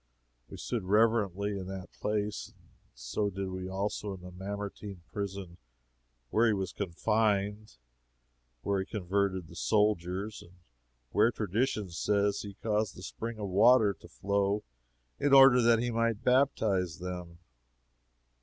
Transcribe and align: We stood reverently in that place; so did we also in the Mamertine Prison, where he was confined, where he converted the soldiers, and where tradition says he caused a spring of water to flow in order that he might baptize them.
We 0.49 0.57
stood 0.57 0.85
reverently 0.85 1.51
in 1.55 1.67
that 1.67 1.91
place; 1.91 2.55
so 2.95 3.29
did 3.29 3.49
we 3.51 3.69
also 3.69 4.15
in 4.15 4.21
the 4.21 4.31
Mamertine 4.31 5.03
Prison, 5.13 5.57
where 6.31 6.47
he 6.47 6.53
was 6.53 6.73
confined, 6.73 7.77
where 8.63 8.79
he 8.79 8.87
converted 8.87 9.45
the 9.47 9.55
soldiers, 9.55 10.41
and 10.41 10.55
where 11.11 11.31
tradition 11.31 11.91
says 11.91 12.39
he 12.41 12.55
caused 12.63 12.97
a 12.97 13.03
spring 13.03 13.37
of 13.37 13.49
water 13.49 13.93
to 13.93 14.07
flow 14.07 14.63
in 15.19 15.33
order 15.35 15.61
that 15.61 15.77
he 15.77 15.91
might 15.91 16.23
baptize 16.23 16.97
them. 16.97 17.37